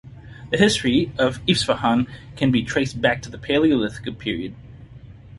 [0.49, 4.55] The history of Isfahan can be traced back to the Palaeolithic period.